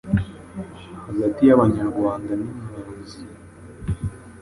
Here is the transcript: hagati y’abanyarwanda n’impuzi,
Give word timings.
hagati 1.05 1.41
y’abanyarwanda 1.45 2.31
n’impuzi, 2.39 3.21